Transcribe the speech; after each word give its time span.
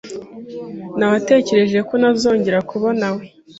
Nawetekereje 0.97 1.79
ko 1.87 1.93
ntazongera 2.01 2.59
kubonawe. 2.69 3.23